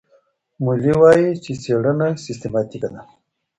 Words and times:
مولي 0.63 0.93
وايي 1.01 1.29
چي 1.43 1.51
څېړنه 1.63 2.07
سیستماتیکه 2.25 2.89
ده. 2.93 3.01